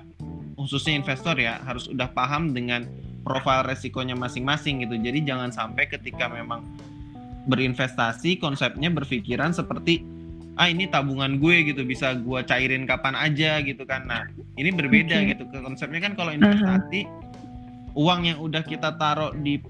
khususnya 0.60 0.94
investor 1.00 1.36
ya 1.40 1.60
harus 1.64 1.88
udah 1.88 2.12
paham 2.12 2.52
dengan 2.52 2.88
profil 3.24 3.68
resikonya 3.68 4.16
masing-masing 4.16 4.84
gitu. 4.88 4.96
Jadi 4.96 5.28
jangan 5.28 5.52
sampai 5.52 5.92
ketika 5.92 6.32
memang 6.32 6.64
berinvestasi 7.48 8.40
konsepnya 8.40 8.92
berpikiran 8.92 9.52
seperti 9.52 10.19
ah 10.60 10.68
ini 10.68 10.92
tabungan 10.92 11.40
gue 11.40 11.72
gitu 11.72 11.88
bisa 11.88 12.12
gue 12.20 12.44
cairin 12.44 12.84
kapan 12.84 13.16
aja 13.16 13.64
gitu 13.64 13.88
kan. 13.88 14.04
Nah, 14.04 14.28
ini 14.60 14.76
berbeda 14.76 15.16
okay. 15.16 15.32
gitu 15.32 15.48
ke 15.48 15.58
konsepnya 15.64 16.04
kan 16.04 16.20
kalau 16.20 16.36
investasi 16.36 17.08
uh-huh. 17.08 17.96
uang 17.96 18.28
yang 18.28 18.44
udah 18.44 18.60
kita 18.68 19.00
taruh 19.00 19.32
di 19.32 19.64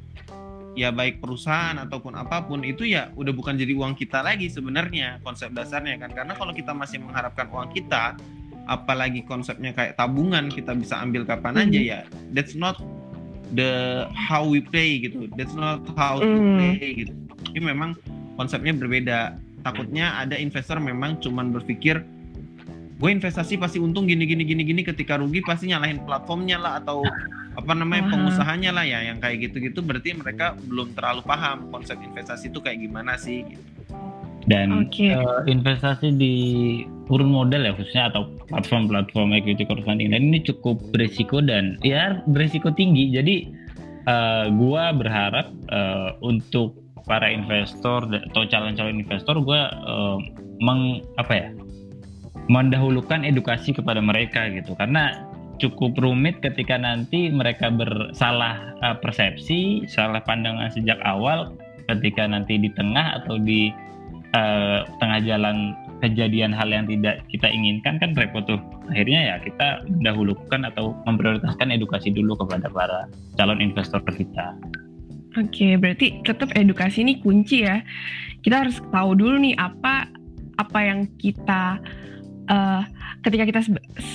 ya 0.74 0.90
baik 0.90 1.22
perusahaan 1.22 1.78
ataupun 1.78 2.18
apa 2.18 2.42
pun 2.46 2.66
itu 2.66 2.90
ya 2.90 3.14
udah 3.14 3.34
bukan 3.36 3.54
jadi 3.58 3.74
uang 3.78 3.94
kita 3.94 4.26
lagi 4.26 4.50
sebenarnya 4.50 5.22
konsep 5.22 5.54
dasarnya 5.54 6.00
kan 6.00 6.10
karena 6.14 6.34
kalau 6.34 6.56
kita 6.56 6.72
masih 6.72 7.04
mengharapkan 7.04 7.52
uang 7.52 7.70
kita 7.74 8.16
apalagi 8.70 9.26
konsepnya 9.26 9.74
kayak 9.74 9.98
tabungan 9.98 10.48
kita 10.48 10.78
bisa 10.78 11.02
ambil 11.02 11.26
kapan 11.26 11.58
mm. 11.58 11.64
aja 11.68 11.80
ya 11.82 12.00
that's 12.32 12.54
not 12.54 12.78
the 13.58 14.06
how 14.14 14.46
we 14.46 14.62
play 14.62 15.02
gitu 15.04 15.26
that's 15.36 15.58
not 15.58 15.82
how 15.98 16.22
mm. 16.22 16.30
to 16.30 16.38
play 16.56 16.90
gitu 17.04 17.14
ini 17.58 17.76
memang 17.76 17.98
konsepnya 18.38 18.72
berbeda 18.72 19.36
takutnya 19.70 20.18
ada 20.18 20.34
investor 20.36 20.82
memang 20.82 21.22
cuman 21.22 21.54
berpikir 21.54 22.02
gue 23.00 23.10
investasi 23.10 23.56
pasti 23.56 23.80
untung 23.80 24.10
gini 24.10 24.28
gini 24.28 24.44
gini 24.44 24.66
gini 24.68 24.82
ketika 24.84 25.16
rugi 25.16 25.40
pasti 25.46 25.72
nyalahin 25.72 26.04
platformnya 26.04 26.60
lah 26.60 26.74
atau 26.84 27.06
apa 27.60 27.74
namanya 27.76 28.12
pengusahanya 28.12 28.72
lah 28.76 28.86
ya 28.88 29.04
yang 29.04 29.20
kayak 29.20 29.50
gitu-gitu 29.50 29.80
berarti 29.84 30.16
mereka 30.16 30.56
belum 30.68 30.96
terlalu 30.96 31.22
paham 31.24 31.72
konsep 31.72 32.00
investasi 32.00 32.52
itu 32.52 32.60
kayak 32.60 32.84
gimana 32.84 33.16
sih 33.20 33.44
gitu. 33.48 33.64
Dan 34.48 34.88
okay. 34.88 35.14
uh, 35.14 35.46
eh, 35.46 35.52
investasi 35.52 36.16
di 36.16 36.34
urun 37.12 37.30
modal 37.30 37.70
ya 37.70 37.76
khususnya 37.76 38.10
atau 38.10 38.34
platform-platform 38.50 39.36
equity 39.36 39.68
crowdfunding 39.68 40.10
dan 40.10 40.32
ini 40.32 40.40
cukup 40.42 40.80
berisiko 40.90 41.44
dan 41.44 41.78
ya 41.86 42.24
berisiko 42.26 42.74
tinggi. 42.74 43.14
Jadi 43.14 43.36
uh, 44.06 44.46
gua 44.54 44.96
berharap 44.96 45.52
uh, 45.72 46.16
untuk 46.24 46.78
para 47.08 47.32
investor 47.32 48.06
atau 48.06 48.44
calon-calon 48.46 49.02
investor 49.02 49.36
gua 49.42 49.74
uh, 49.84 50.18
meng 50.62 51.02
apa 51.18 51.34
ya 51.34 51.50
mendahulukan 52.50 53.22
edukasi 53.24 53.72
kepada 53.72 54.02
mereka 54.02 54.50
gitu. 54.50 54.74
Karena 54.76 55.30
cukup 55.62 55.94
rumit 56.02 56.42
ketika 56.42 56.80
nanti 56.80 57.30
mereka 57.30 57.70
bersalah 57.70 58.74
uh, 58.82 58.98
persepsi, 58.98 59.86
salah 59.86 60.24
pandangan 60.26 60.74
sejak 60.74 60.98
awal 61.06 61.54
ketika 61.90 62.26
nanti 62.26 62.58
di 62.58 62.70
tengah 62.74 63.22
atau 63.22 63.38
di 63.38 63.70
uh, 64.34 64.86
tengah 64.98 65.20
jalan 65.26 65.78
kejadian 66.00 66.56
hal 66.56 66.72
yang 66.72 66.88
tidak 66.88 67.24
kita 67.28 67.48
inginkan 67.52 68.00
kan 68.00 68.16
repot 68.16 68.44
tuh. 68.48 68.60
Akhirnya 68.92 69.36
ya 69.36 69.36
kita 69.44 69.84
mendahulukan 69.88 70.62
atau 70.74 70.96
memprioritaskan 71.06 71.76
edukasi 71.76 72.10
dulu 72.12 72.36
kepada 72.40 72.68
para 72.72 73.06
calon 73.36 73.60
investor 73.60 74.02
kita. 74.08 74.56
Oke, 75.38 75.78
berarti 75.78 76.26
tetap 76.26 76.50
edukasi 76.58 77.06
ini 77.06 77.22
kunci 77.22 77.64
ya. 77.64 77.86
Kita 78.42 78.66
harus 78.66 78.82
tahu 78.90 79.14
dulu 79.14 79.38
nih 79.40 79.56
apa 79.60 80.10
apa 80.60 80.80
yang 80.84 81.08
kita 81.22 81.80
uh, 82.50 82.82
ketika 83.24 83.44
kita 83.48 83.62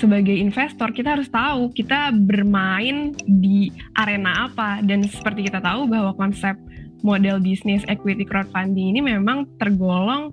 sebagai 0.01 0.35
investor 0.37 0.93
kita 0.93 1.17
harus 1.17 1.31
tahu 1.33 1.73
kita 1.73 2.13
bermain 2.13 3.17
di 3.25 3.73
arena 3.97 4.51
apa 4.51 4.85
dan 4.85 5.07
seperti 5.09 5.49
kita 5.49 5.65
tahu 5.65 5.89
bahwa 5.89 6.13
konsep 6.19 6.59
model 7.05 7.41
bisnis 7.41 7.85
equity 7.89 8.25
crowdfunding 8.25 8.97
ini 8.97 9.01
memang 9.01 9.49
tergolong 9.61 10.33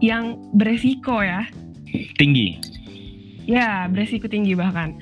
yang 0.00 0.40
beresiko 0.56 1.20
ya. 1.20 1.46
Tinggi. 2.16 2.56
Ya, 3.44 3.86
beresiko 3.88 4.26
tinggi 4.26 4.56
bahkan. 4.56 4.96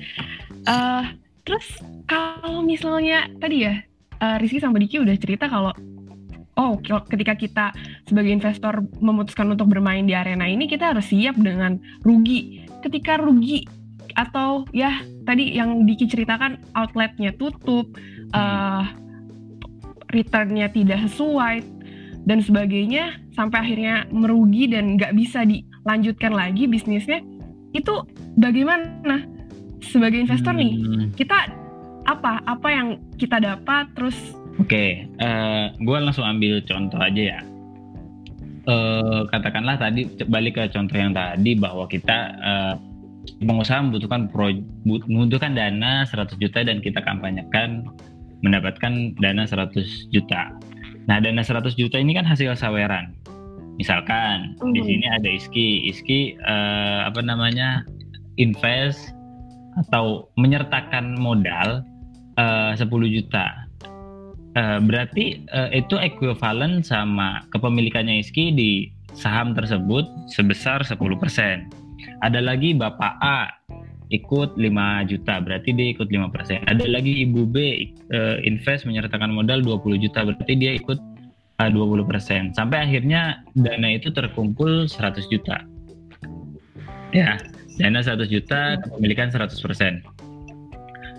Uh, 0.67 1.07
terus 1.47 1.65
kalau 2.05 2.61
misalnya 2.61 3.31
tadi 3.39 3.65
ya, 3.65 3.79
uh, 4.19 4.35
Rizky 4.37 4.59
sama 4.59 4.77
Diki 4.77 4.99
udah 4.99 5.15
cerita 5.15 5.47
kalau 5.47 5.71
oh 6.59 6.75
ketika 7.07 7.33
kita 7.39 7.65
sebagai 8.03 8.35
investor 8.35 8.83
memutuskan 8.99 9.47
untuk 9.55 9.71
bermain 9.71 10.03
di 10.03 10.11
arena 10.11 10.43
ini 10.43 10.67
kita 10.67 10.91
harus 10.91 11.07
siap 11.07 11.39
dengan 11.39 11.79
rugi. 12.03 12.67
Ketika 12.83 13.19
rugi 13.19 13.63
atau 14.19 14.67
ya 14.75 14.99
tadi 15.23 15.55
yang 15.55 15.87
Diki 15.87 16.09
ceritakan 16.11 16.59
outletnya 16.75 17.31
tutup, 17.39 17.87
uh, 18.35 18.83
returnnya 20.09 20.67
tidak 20.73 21.05
sesuai 21.07 21.78
dan 22.27 22.43
sebagainya 22.43 23.19
sampai 23.33 23.57
akhirnya 23.63 23.95
merugi 24.11 24.67
dan 24.67 24.99
nggak 24.99 25.15
bisa 25.15 25.43
dilanjutkan 25.47 26.35
lagi 26.35 26.67
bisnisnya 26.67 27.23
itu 27.71 28.03
bagaimana 28.35 29.23
sebagai 29.79 30.19
investor 30.25 30.51
hmm. 30.51 30.61
nih 30.61 30.73
kita 31.15 31.37
apa 32.09 32.41
apa 32.43 32.67
yang 32.67 32.87
kita 33.21 33.37
dapat 33.37 33.87
terus 33.93 34.17
oke 34.57 34.67
okay, 34.67 35.05
uh, 35.21 35.27
eh, 35.27 35.65
gue 35.77 35.97
langsung 36.01 36.25
ambil 36.25 36.59
contoh 36.65 36.99
aja 36.99 37.37
ya 37.37 37.39
uh, 38.67 39.21
katakanlah 39.29 39.77
tadi 39.77 40.09
balik 40.27 40.57
ke 40.57 40.63
contoh 40.73 40.97
yang 40.97 41.13
tadi 41.13 41.55
bahwa 41.55 41.85
kita 41.85 42.17
uh, 42.41 42.75
pengusaha 43.37 43.79
membutuhkan 43.85 44.27
pro, 44.31 44.51
membutuhkan 44.85 45.53
dana 45.53 46.03
100 46.07 46.39
juta 46.41 46.65
dan 46.65 46.81
kita 46.81 46.99
kampanyekan 47.03 47.85
mendapatkan 48.39 49.13
dana 49.19 49.43
100 49.43 50.11
juta. 50.11 50.55
Nah, 51.09 51.17
dana 51.17 51.41
100 51.41 51.73
juta 51.73 51.97
ini 51.97 52.13
kan 52.13 52.21
hasil 52.21 52.53
saweran. 52.53 53.17
Misalkan 53.81 54.53
uh 54.61 54.69
di 54.69 54.85
sini 54.85 55.09
ada 55.09 55.25
Iski, 55.25 55.89
Iski 55.89 56.37
uh, 56.45 57.09
apa 57.09 57.25
namanya? 57.25 57.81
invest 58.39 59.11
atau 59.75 60.31
menyertakan 60.39 61.19
modal 61.19 61.83
eh, 62.39 62.71
uh, 62.71 62.79
10 62.79 62.87
juta. 63.11 63.67
Uh, 64.55 64.79
berarti 64.79 65.43
uh, 65.51 65.67
itu 65.75 65.99
ekuivalen 65.99 66.79
sama 66.79 67.43
kepemilikannya 67.51 68.23
Iski 68.23 68.55
di 68.55 68.95
saham 69.11 69.51
tersebut 69.51 70.07
sebesar 70.31 70.87
10%. 70.87 70.95
Ada 72.23 72.39
lagi 72.39 72.71
Bapak 72.71 73.19
A 73.19 73.58
ikut 74.09 74.57
5 74.57 75.09
juta 75.09 75.37
berarti 75.37 75.69
dia 75.69 75.93
ikut 75.93 76.09
5% 76.09 76.65
ada 76.65 76.85
lagi 76.89 77.21
ibu 77.21 77.45
B 77.45 77.77
uh, 78.09 78.41
invest 78.41 78.89
menyertakan 78.89 79.29
modal 79.29 79.61
20 79.61 80.01
juta 80.01 80.25
berarti 80.25 80.53
dia 80.57 80.73
ikut 80.73 80.97
uh, 81.61 81.69
20% 81.69 82.57
sampai 82.57 82.77
akhirnya 82.89 83.45
dana 83.53 83.89
itu 83.93 84.09
terkumpul 84.09 84.89
100 84.89 85.29
juta. 85.29 85.61
Ya 87.13 87.37
dana 87.77 88.01
100 88.01 88.25
juta 88.27 88.81
kepemilikan 88.81 89.29
100% 89.29 89.61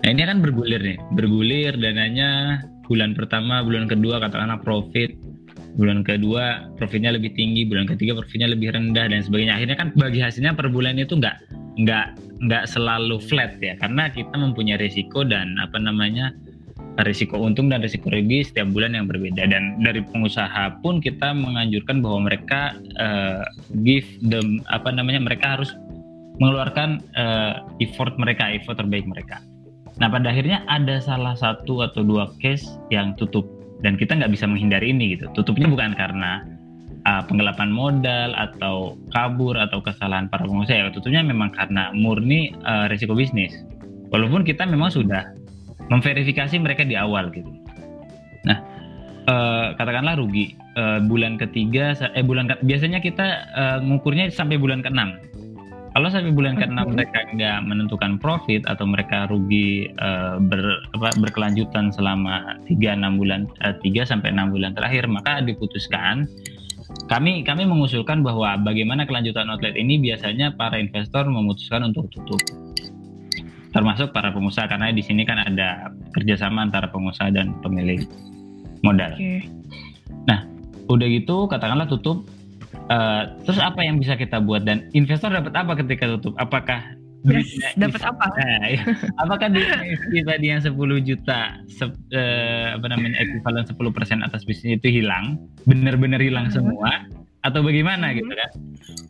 nah 0.01 0.09
ini 0.09 0.21
kan 0.25 0.41
bergulir 0.41 0.81
nih. 0.81 0.97
Bergulir 1.13 1.77
dananya 1.77 2.59
bulan 2.89 3.13
pertama 3.13 3.63
bulan 3.63 3.87
kedua 3.87 4.19
katakanlah 4.19 4.59
profit. 4.59 5.15
Bulan 5.77 6.03
kedua 6.03 6.73
profitnya 6.75 7.15
lebih 7.15 7.31
tinggi 7.37 7.63
bulan 7.63 7.87
ketiga 7.87 8.19
profitnya 8.19 8.51
lebih 8.51 8.75
rendah 8.75 9.07
dan 9.07 9.21
sebagainya. 9.23 9.55
Akhirnya 9.55 9.77
kan 9.79 9.87
bagi 9.95 10.19
hasilnya 10.19 10.57
per 10.57 10.67
bulan 10.73 10.99
itu 10.99 11.15
nggak 11.15 11.37
nggak 11.81 12.19
nggak 12.41 12.65
selalu 12.69 13.21
flat 13.21 13.57
ya 13.61 13.77
karena 13.77 14.09
kita 14.09 14.33
mempunyai 14.33 14.81
risiko 14.81 15.21
dan 15.21 15.57
apa 15.61 15.77
namanya 15.77 16.33
risiko 17.07 17.39
untung 17.39 17.71
dan 17.71 17.79
risiko 17.79 18.11
rugi 18.11 18.43
setiap 18.43 18.69
bulan 18.75 18.97
yang 18.97 19.07
berbeda 19.07 19.47
dan 19.47 19.79
dari 19.79 20.03
pengusaha 20.03 20.81
pun 20.83 20.99
kita 20.99 21.31
menganjurkan 21.31 22.03
bahwa 22.03 22.27
mereka 22.27 22.75
uh, 22.99 23.47
give 23.85 24.05
them 24.25 24.59
apa 24.67 24.91
namanya 24.91 25.23
mereka 25.23 25.55
harus 25.57 25.71
mengeluarkan 26.41 26.99
uh, 27.15 27.63
effort 27.79 28.17
mereka 28.17 28.49
effort 28.49 28.75
terbaik 28.81 29.05
mereka. 29.05 29.39
Nah 30.01 30.09
pada 30.09 30.33
akhirnya 30.33 30.65
ada 30.65 30.97
salah 30.97 31.37
satu 31.37 31.85
atau 31.85 32.01
dua 32.01 32.33
case 32.41 32.65
yang 32.89 33.13
tutup 33.15 33.45
dan 33.85 33.95
kita 33.95 34.17
nggak 34.17 34.33
bisa 34.33 34.49
menghindari 34.49 34.89
ini 34.91 35.15
gitu. 35.15 35.29
Tutupnya 35.37 35.69
bukan 35.69 35.93
karena 35.93 36.43
uh, 37.05 37.23
penggelapan 37.25 37.69
modal 37.69 38.29
atau 38.35 38.97
kabur 39.13 39.57
atau 39.57 39.81
kesalahan 39.81 40.27
para 40.29 40.45
pengusaha. 40.45 40.77
Ya 40.77 40.91
tentunya 40.93 41.21
memang 41.25 41.53
karena 41.53 41.89
murni 41.93 42.53
uh, 42.65 42.89
risiko 42.89 43.17
bisnis. 43.17 43.53
Walaupun 44.11 44.43
kita 44.43 44.67
memang 44.67 44.91
sudah 44.91 45.31
memverifikasi 45.87 46.55
mereka 46.59 46.83
di 46.83 46.95
awal 46.99 47.31
gitu. 47.31 47.49
Nah 48.45 48.57
uh, 49.27 49.65
katakanlah 49.75 50.17
rugi. 50.17 50.57
Uh, 50.71 51.03
bulan 51.03 51.35
ketiga 51.35 51.91
eh 52.15 52.23
bulan 52.23 52.47
biasanya 52.63 53.03
kita 53.03 53.27
uh, 53.51 53.77
ngukurnya 53.83 54.31
sampai 54.31 54.55
bulan 54.55 54.79
keenam. 54.79 55.19
Kalau 55.91 56.07
sampai 56.07 56.31
bulan 56.31 56.55
ke-6 56.55 56.95
mereka 56.95 57.19
nggak 57.35 57.59
menentukan 57.67 58.15
profit 58.15 58.63
atau 58.63 58.87
mereka 58.87 59.27
rugi 59.27 59.91
uh, 59.99 60.39
ber, 60.39 60.87
apa, 60.95 61.11
berkelanjutan 61.19 61.91
selama 61.91 62.55
3 62.63 62.95
6 62.95 63.19
bulan 63.19 63.43
uh, 63.59 63.75
3 63.75 64.07
sampai 64.07 64.31
6 64.31 64.55
bulan 64.55 64.71
terakhir 64.71 65.11
maka 65.11 65.43
diputuskan 65.43 66.31
kami 67.11 67.43
kami 67.43 67.67
mengusulkan 67.67 68.23
bahwa 68.23 68.55
bagaimana 68.63 69.03
kelanjutan 69.03 69.51
outlet 69.51 69.75
ini 69.75 69.99
biasanya 69.99 70.55
para 70.55 70.79
investor 70.79 71.27
memutuskan 71.27 71.91
untuk 71.91 72.07
tutup 72.11 72.39
termasuk 73.71 74.11
para 74.11 74.35
pengusaha 74.35 74.67
karena 74.67 74.91
di 74.91 74.99
sini 74.99 75.23
kan 75.23 75.39
ada 75.39 75.91
kerjasama 76.11 76.67
antara 76.67 76.91
pengusaha 76.91 77.31
dan 77.31 77.55
pemilik 77.63 78.03
modal. 78.83 79.15
Okay. 79.15 79.47
Nah, 80.27 80.43
udah 80.91 81.07
gitu 81.07 81.47
katakanlah 81.47 81.87
tutup. 81.87 82.27
Uh, 82.91 83.39
terus 83.47 83.59
apa 83.59 83.83
yang 83.83 83.99
bisa 83.99 84.19
kita 84.19 84.43
buat 84.43 84.67
dan 84.67 84.91
investor 84.91 85.31
dapat 85.31 85.55
apa 85.55 85.79
ketika 85.79 86.11
tutup? 86.19 86.35
Apakah 86.35 86.99
yes, 87.25 87.75
dapat 87.77 88.01
apa? 88.05 88.25
Nah, 88.41 88.67
ya. 88.67 88.81
apakah 89.21 89.47
duitnya 89.53 90.21
tadi 90.25 90.45
yang 90.49 90.61
10 90.61 90.73
juta 91.05 91.39
se, 91.69 91.85
uh, 91.85 92.67
apa 92.77 92.85
namanya 92.89 93.21
ekuivalen 93.21 93.65
10% 93.67 94.25
atas 94.25 94.41
bisnis 94.47 94.81
itu 94.81 95.01
hilang, 95.01 95.37
benar-benar 95.69 96.21
hilang 96.21 96.49
hmm. 96.49 96.55
semua 96.55 97.05
atau 97.41 97.65
bagaimana 97.65 98.13
hmm. 98.13 98.15
gitu 98.21 98.33
kan? 98.33 98.49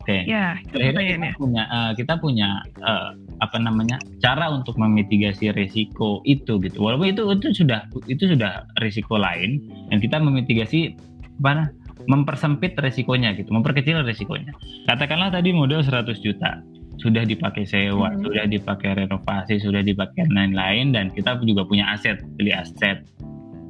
Oke. 0.02 0.06
Okay. 0.08 0.20
Ya, 0.26 0.56
kita 0.72 1.36
punya 1.36 1.62
uh, 1.68 1.92
kita 1.96 2.14
punya 2.20 2.48
uh, 2.80 3.12
apa 3.42 3.58
namanya 3.58 3.98
cara 4.22 4.54
untuk 4.54 4.78
memitigasi 4.78 5.50
risiko 5.50 6.22
itu 6.22 6.62
gitu 6.62 6.78
walaupun 6.78 7.10
itu 7.10 7.26
itu 7.26 7.50
sudah 7.50 7.90
itu 8.06 8.30
sudah 8.30 8.62
risiko 8.78 9.18
lain 9.18 9.66
yang 9.90 9.98
kita 9.98 10.22
memitigasi 10.22 10.94
mana 11.42 11.74
mempersempit 12.06 12.78
risikonya 12.78 13.34
gitu 13.34 13.50
memperkecil 13.50 14.06
risikonya 14.06 14.54
katakanlah 14.86 15.34
tadi 15.34 15.50
modal 15.50 15.82
100 15.82 16.22
juta 16.22 16.62
sudah 17.00 17.24
dipakai 17.24 17.64
sewa 17.64 18.12
hmm. 18.12 18.20
sudah 18.26 18.44
dipakai 18.48 18.90
renovasi 19.04 19.60
sudah 19.62 19.80
dipakai 19.80 20.28
lain-lain 20.28 20.92
dan 20.92 21.08
kita 21.12 21.38
juga 21.44 21.64
punya 21.64 21.88
aset 21.92 22.20
beli 22.36 22.52
aset 22.52 23.04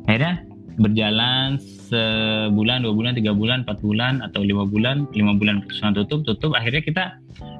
akhirnya 0.07 0.43
berjalan 0.81 1.61
sebulan, 1.93 2.87
dua 2.87 2.95
bulan, 2.97 3.13
tiga 3.13 3.37
bulan, 3.37 3.65
empat 3.67 3.85
bulan, 3.85 4.25
atau 4.25 4.41
lima 4.41 4.65
bulan, 4.65 5.05
lima 5.13 5.37
bulan 5.37 5.61
perusahaan 5.65 5.93
tutup, 5.93 6.25
tutup, 6.25 6.57
akhirnya 6.57 6.81
kita 6.81 7.05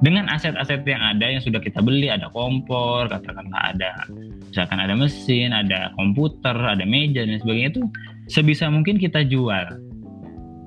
dengan 0.01 0.31
aset-aset 0.33 0.87
yang 0.89 1.03
ada 1.03 1.27
yang 1.29 1.43
sudah 1.45 1.61
kita 1.61 1.85
beli, 1.85 2.09
ada 2.09 2.33
kompor, 2.33 3.11
katakanlah 3.13 3.77
ada, 3.77 3.93
misalkan 4.49 4.81
ada 4.81 4.95
mesin, 4.97 5.53
ada 5.53 5.93
komputer, 5.99 6.57
ada 6.57 6.85
meja 6.89 7.29
dan 7.29 7.37
sebagainya 7.37 7.71
itu 7.77 7.83
sebisa 8.33 8.73
mungkin 8.73 8.97
kita 8.97 9.25
jual. 9.29 9.67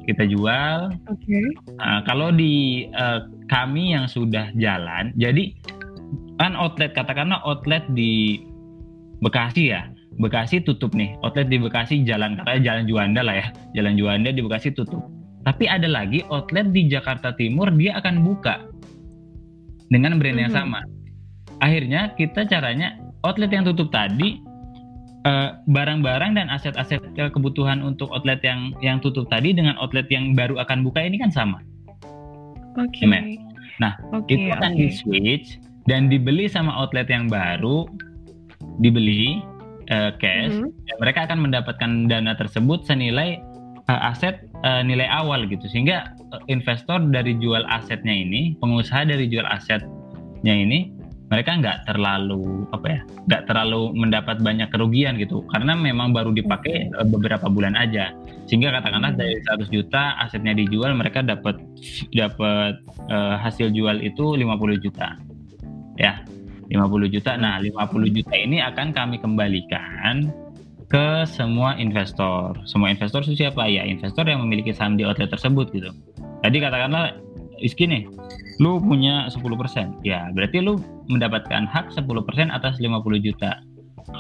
Kita 0.06 0.22
jual. 0.30 0.94
Oke. 1.10 1.26
Okay. 1.26 1.46
Uh, 1.82 2.00
kalau 2.06 2.30
di 2.30 2.86
uh, 2.94 3.26
kami 3.46 3.94
yang 3.94 4.10
sudah 4.10 4.50
jalan, 4.58 5.14
jadi 5.16 5.54
kan 6.42 6.54
outlet 6.56 6.92
katakanlah 6.92 7.40
outlet 7.46 7.84
di 7.94 8.44
Bekasi 9.24 9.72
ya. 9.72 9.88
Bekasi 10.16 10.64
tutup 10.64 10.96
nih 10.96 11.16
outlet 11.24 11.48
di 11.52 11.60
Bekasi 11.60 12.04
jalan 12.04 12.40
katanya 12.40 12.62
jalan 12.72 12.84
Juanda 12.88 13.22
lah 13.24 13.36
ya. 13.40 13.48
Jalan 13.76 13.96
Juanda 13.96 14.30
di 14.32 14.42
Bekasi 14.44 14.76
tutup. 14.76 15.02
Tapi 15.48 15.70
ada 15.70 15.88
lagi 15.88 16.26
outlet 16.28 16.72
di 16.76 16.88
Jakarta 16.92 17.32
Timur 17.36 17.72
dia 17.76 17.96
akan 18.00 18.24
buka. 18.24 18.68
Dengan 19.88 20.18
brand 20.18 20.40
yang 20.40 20.52
mhm. 20.52 20.58
sama. 20.58 20.82
Akhirnya 21.64 22.12
kita 22.20 22.44
caranya 22.50 23.00
outlet 23.24 23.52
yang 23.54 23.64
tutup 23.64 23.88
tadi 23.94 24.44
eh, 25.24 25.50
barang-barang 25.72 26.36
dan 26.36 26.52
aset-aset 26.52 27.00
kebutuhan 27.16 27.80
untuk 27.80 28.12
outlet 28.12 28.44
yang 28.44 28.76
yang 28.84 28.98
tutup 29.00 29.32
tadi 29.32 29.56
dengan 29.56 29.80
outlet 29.80 30.12
yang 30.12 30.36
baru 30.36 30.60
akan 30.60 30.84
buka 30.84 31.00
ini 31.00 31.18
kan 31.22 31.32
sama 31.32 31.64
oke 32.76 32.92
okay. 32.92 33.40
nah 33.82 33.94
okay, 34.16 34.36
itu 34.40 34.48
akan 34.52 34.72
okay. 34.76 34.80
di 34.80 34.88
switch 34.92 35.48
dan 35.86 36.10
dibeli 36.10 36.50
sama 36.50 36.74
outlet 36.74 37.10
yang 37.10 37.30
baru 37.30 37.86
dibeli 38.82 39.42
uh, 39.92 40.12
cash, 40.18 40.54
mm 40.54 40.66
-hmm. 40.66 40.98
mereka 41.02 41.30
akan 41.30 41.40
mendapatkan 41.46 42.10
dana 42.10 42.34
tersebut 42.36 42.84
senilai 42.86 43.40
uh, 43.90 44.10
aset 44.12 44.42
uh, 44.66 44.82
nilai 44.82 45.06
awal 45.06 45.46
gitu. 45.48 45.66
Sehingga 45.70 46.16
uh, 46.34 46.42
investor 46.50 47.00
dari 47.12 47.38
jual 47.38 47.64
asetnya 47.70 48.14
ini, 48.14 48.58
pengusaha 48.60 49.06
dari 49.06 49.30
jual 49.30 49.46
asetnya 49.50 50.54
ini, 50.54 50.92
mereka 51.26 51.58
nggak 51.58 51.78
terlalu 51.90 52.70
apa 52.70 52.88
ya, 52.88 53.00
nggak 53.26 53.44
terlalu 53.50 53.82
mendapat 53.98 54.38
banyak 54.46 54.70
kerugian 54.70 55.18
gitu, 55.18 55.42
karena 55.50 55.74
memang 55.74 56.14
baru 56.14 56.30
dipakai 56.30 56.94
uh, 56.94 57.08
beberapa 57.08 57.50
bulan 57.50 57.74
aja. 57.74 58.14
Sehingga 58.46 58.70
katakanlah 58.70 59.18
dari 59.18 59.42
100 59.42 59.74
juta 59.74 60.22
asetnya 60.22 60.54
dijual, 60.54 60.94
mereka 60.94 61.26
dapat 61.26 61.58
dapat 62.14 62.78
uh, 63.10 63.42
hasil 63.42 63.74
jual 63.74 64.06
itu 64.06 64.38
50 64.38 64.86
juta. 64.86 65.18
Ya, 65.98 66.22
50 66.70 67.14
juta. 67.14 67.38
Nah, 67.42 67.58
50 67.58 68.14
juta 68.14 68.34
ini 68.38 68.62
akan 68.62 68.94
kami 68.94 69.18
kembalikan 69.18 70.30
ke 70.86 71.26
semua 71.26 71.74
investor. 71.82 72.54
Semua 72.70 72.94
investor 72.94 73.26
itu 73.26 73.42
siapa? 73.46 73.66
Ya, 73.66 73.82
investor 73.82 74.30
yang 74.30 74.46
memiliki 74.46 74.72
saham 74.72 74.94
di 74.94 75.04
outlet 75.06 75.34
tersebut 75.34 75.74
gitu. 75.74 75.90
Tadi 76.46 76.58
katakanlah 76.62 77.18
Iski 77.56 77.88
nih, 77.88 78.04
lu 78.60 78.78
punya 78.84 79.32
10%. 79.32 80.04
Ya, 80.04 80.30
berarti 80.36 80.60
lu 80.60 80.78
mendapatkan 81.08 81.68
hak 81.70 81.94
10% 81.94 82.06
atas 82.52 82.78
50 82.78 83.20
juta. 83.22 83.62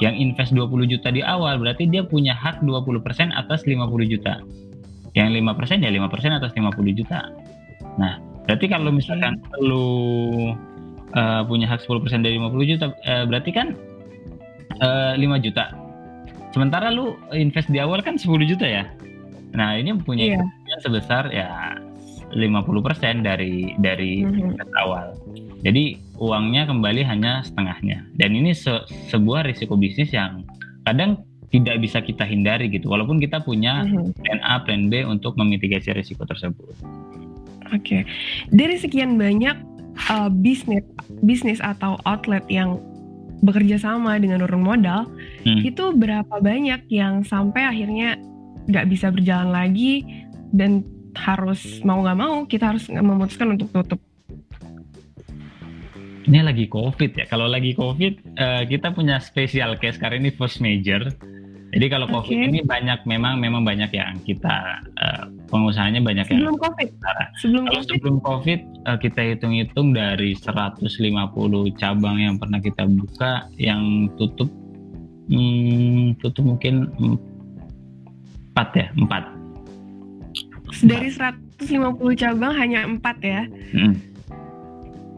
Yang 0.01 0.15
invest 0.17 0.51
20 0.57 0.89
juta 0.89 1.13
di 1.13 1.21
awal 1.21 1.61
berarti 1.61 1.85
dia 1.85 2.01
punya 2.01 2.33
hak 2.33 2.65
20% 2.65 3.05
atas 3.31 3.63
50 3.63 3.85
juta. 4.09 4.41
Yang 5.13 5.29
5% 5.39 5.85
ya 5.85 5.91
5% 5.93 6.39
atas 6.41 6.51
50 6.57 6.99
juta. 6.99 7.19
Nah, 7.95 8.19
berarti 8.45 8.65
kalau 8.69 8.91
misalkan 8.93 9.41
lu 9.61 9.85
uh, 11.15 11.41
punya 11.47 11.65
hak 11.65 11.81
10% 11.83 12.25
dari 12.25 12.37
50 12.37 12.71
juta 12.71 12.85
uh, 12.91 13.25
berarti 13.25 13.51
kan 13.55 13.73
uh, 14.83 15.13
eh, 15.17 15.23
5 15.23 15.45
juta 15.45 15.73
sementara 16.51 16.91
lu 16.91 17.17
invest 17.35 17.67
di 17.71 17.79
awal 17.79 18.03
kan 18.03 18.19
10 18.19 18.29
juta 18.45 18.65
ya 18.67 18.83
nah 19.55 19.75
ini 19.75 19.95
punya 20.03 20.35
yeah. 20.35 20.79
sebesar 20.83 21.31
ya 21.31 21.79
50% 22.35 23.23
dari 23.23 23.71
dari 23.79 24.27
mm 24.27 24.59
-hmm. 24.59 24.81
awal 24.83 25.15
jadi 25.63 25.95
uangnya 26.17 26.67
kembali 26.69 27.01
hanya 27.04 27.43
setengahnya 27.43 28.08
dan 28.15 28.30
ini 28.36 28.56
se 28.56 28.71
sebuah 29.12 29.47
risiko 29.47 29.75
bisnis 29.75 30.12
yang 30.15 30.43
kadang 30.88 31.21
tidak 31.54 31.80
bisa 31.80 32.04
kita 32.04 32.28
hindari 32.28 32.67
gitu 32.67 32.91
walaupun 32.91 33.21
kita 33.21 33.39
punya 33.43 33.86
-hmm. 33.86 34.12
plan 34.19 34.39
A 34.43 34.60
plan 34.63 34.91
B 34.91 35.04
untuk 35.08 35.36
memitigasi 35.39 35.95
risiko 35.95 36.23
tersebut 36.28 36.75
oke 37.71 37.80
okay. 37.80 38.04
dari 38.51 38.75
sekian 38.80 39.19
banyak 39.19 39.56
uh, 40.12 40.32
bisnis 40.32 40.84
bisnis 41.23 41.60
atau 41.63 41.99
outlet 42.08 42.43
yang 42.51 42.80
bekerja 43.43 43.78
sama 43.78 44.17
dengan 44.17 44.41
urun 44.47 44.63
modal 44.65 45.06
hmm. 45.45 45.62
itu 45.62 45.93
berapa 45.93 46.41
banyak 46.41 46.88
yang 46.89 47.21
sampai 47.21 47.67
akhirnya 47.67 48.17
nggak 48.65 48.89
bisa 48.89 49.13
berjalan 49.13 49.54
lagi 49.54 50.01
dan 50.56 50.82
harus 51.15 51.80
mau 51.86 52.04
nggak 52.04 52.19
mau 52.19 52.43
kita 52.43 52.75
harus 52.75 52.91
memutuskan 52.91 53.56
untuk 53.56 53.71
tutup. 53.71 54.01
Ini 56.25 56.41
lagi 56.41 56.65
COVID 56.65 57.11
ya. 57.21 57.25
Kalau 57.29 57.45
lagi 57.45 57.77
COVID 57.77 58.13
uh, 58.38 58.63
kita 58.65 58.93
punya 58.93 59.21
special 59.21 59.77
case 59.77 60.01
karena 60.01 60.25
ini 60.25 60.31
first 60.33 60.57
major 60.57 61.05
jadi 61.75 61.91
kalau 61.91 62.07
okay. 62.07 62.15
COVID 62.15 62.38
ini 62.55 62.59
banyak 62.63 63.03
memang 63.03 63.43
memang 63.43 63.67
banyak 63.67 63.91
yang 63.91 64.15
kita 64.23 64.79
uh, 64.95 65.27
pengusahanya 65.51 65.99
banyak 65.99 66.23
sebelum 66.23 66.55
yang 66.55 66.63
COVID. 66.63 66.89
Sebelum 67.43 67.63
kalau 67.67 67.81
COVID. 67.83 67.91
sebelum 67.91 68.17
COVID 68.23 68.59
uh, 68.88 68.97
kita 69.01 69.21
hitung-hitung 69.35 69.91
dari 69.91 70.31
150 70.39 70.88
cabang 71.75 72.17
yang 72.23 72.39
pernah 72.39 72.63
kita 72.63 72.88
buka 72.88 73.51
yang 73.59 74.07
tutup 74.15 74.47
hmm, 75.27 76.15
tutup 76.23 76.47
mungkin 76.47 76.88
empat 78.55 78.69
ya 78.71 78.88
empat. 78.95 79.23
Dari 80.79 81.11
150 81.11 81.59
cabang 82.15 82.55
hanya 82.55 82.88
empat 82.88 83.17
ya. 83.19 83.43
Hmm. 83.75 83.99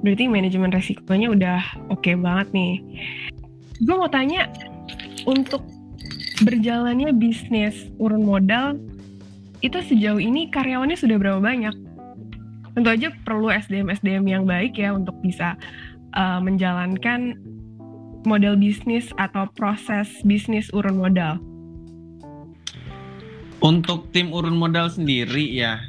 Berarti 0.06 0.30
manajemen 0.30 0.70
resikonya 0.70 1.28
udah 1.34 1.60
oke 1.90 2.06
okay 2.06 2.14
banget 2.14 2.48
nih. 2.54 2.76
Gue 3.82 3.96
mau 3.98 4.10
tanya 4.10 4.50
untuk 5.26 5.66
berjalannya 6.42 7.14
bisnis 7.18 7.90
urun 7.98 8.26
modal 8.26 8.78
itu 9.66 9.82
sejauh 9.82 10.22
ini 10.22 10.54
karyawannya 10.54 10.98
sudah 10.98 11.18
berapa 11.18 11.42
banyak? 11.42 11.74
Tentu 12.78 12.90
aja 12.94 13.10
perlu 13.26 13.50
SDM-SDM 13.50 14.26
yang 14.30 14.44
baik 14.46 14.78
ya 14.78 14.94
untuk 14.94 15.18
bisa 15.26 15.58
uh, 16.14 16.38
menjalankan 16.38 17.42
model 18.30 18.54
bisnis 18.54 19.10
atau 19.18 19.50
proses 19.58 20.06
bisnis 20.22 20.70
urun 20.78 21.02
modal. 21.02 21.42
Untuk 23.66 24.14
tim 24.14 24.30
urun 24.30 24.54
modal 24.54 24.94
sendiri 24.94 25.50
ya, 25.50 25.82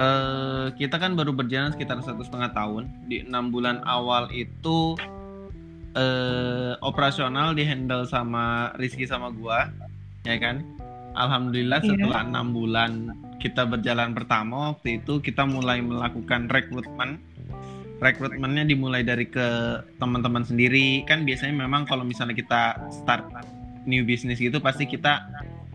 uh, 0.00 0.72
kita 0.74 0.96
kan 0.96 1.12
baru 1.12 1.36
berjalan 1.36 1.76
sekitar 1.76 2.00
satu 2.00 2.24
setengah 2.24 2.56
tahun. 2.56 2.88
Di 3.06 3.28
enam 3.28 3.52
bulan 3.52 3.84
awal 3.84 4.32
itu 4.32 4.96
uh, 5.94 6.74
operasional 6.80 7.54
dihandle 7.54 8.06
sama 8.08 8.74
Rizky 8.78 9.06
sama 9.06 9.30
gua 9.34 9.70
ya 10.26 10.36
kan 10.36 10.62
Alhamdulillah 11.16 11.82
Iya. 11.82 11.88
setelah 11.96 12.20
enam 12.22 12.54
bulan 12.54 12.90
kita 13.42 13.66
berjalan 13.66 14.14
pertama 14.14 14.76
waktu 14.76 15.02
itu 15.02 15.18
kita 15.18 15.48
mulai 15.48 15.80
melakukan 15.80 16.46
rekrutmen. 16.46 17.18
Rekrutmennya 18.00 18.64
dimulai 18.68 19.00
dari 19.02 19.26
ke 19.28 19.80
teman-teman 19.96 20.44
sendiri. 20.44 21.02
Kan 21.08 21.24
biasanya 21.24 21.66
memang 21.66 21.88
kalau 21.88 22.04
misalnya 22.04 22.36
kita 22.36 22.78
start 22.92 23.26
new 23.88 24.04
business 24.04 24.38
gitu 24.38 24.60
pasti 24.60 24.84
kita 24.84 25.24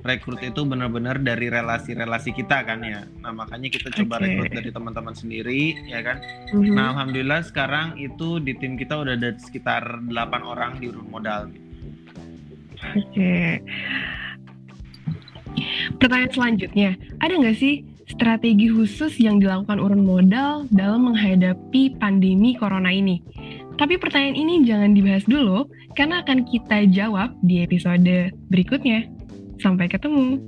rekrut 0.05 0.39
itu 0.45 0.61
benar-benar 0.61 1.17
dari 1.17 1.49
relasi-relasi 1.49 2.31
kita 2.37 2.61
kan 2.61 2.79
ya. 2.85 3.03
Nah 3.25 3.33
makanya 3.33 3.73
kita 3.73 3.89
coba 3.89 4.21
Oke. 4.21 4.29
rekrut 4.29 4.51
dari 4.53 4.69
teman-teman 4.69 5.15
sendiri 5.17 5.61
ya 5.89 6.05
kan. 6.05 6.21
Mhm. 6.53 6.77
Nah 6.77 6.93
alhamdulillah 6.93 7.41
sekarang 7.43 7.97
itu 7.97 8.37
di 8.37 8.53
tim 8.55 8.77
kita 8.77 9.01
udah 9.01 9.17
ada 9.17 9.33
sekitar 9.41 10.05
8 10.05 10.45
orang 10.45 10.77
di 10.77 10.93
urun 10.93 11.09
modal. 11.09 11.49
Oke. 12.93 13.65
Pertanyaan 15.97 16.33
selanjutnya, 16.35 16.89
ada 17.23 17.33
nggak 17.39 17.57
sih 17.57 17.81
strategi 18.05 18.69
khusus 18.69 19.17
yang 19.17 19.41
dilakukan 19.41 19.81
urun 19.81 20.03
modal 20.05 20.67
dalam 20.69 21.09
menghadapi 21.09 21.97
pandemi 21.97 22.53
corona 22.59 22.91
ini? 22.91 23.23
Tapi 23.75 23.99
pertanyaan 23.99 24.39
ini 24.39 24.63
jangan 24.63 24.95
dibahas 24.95 25.25
dulu, 25.27 25.67
karena 25.95 26.23
akan 26.23 26.47
kita 26.47 26.87
jawab 26.91 27.35
di 27.43 27.63
episode 27.63 28.31
berikutnya. 28.51 29.07
Sampai 29.61 29.87
ketemu. 29.87 30.39